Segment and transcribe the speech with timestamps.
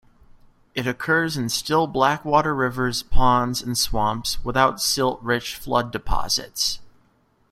[0.73, 6.79] It occurs in still blackwater rivers, ponds and swamps without silt-rich flood deposits.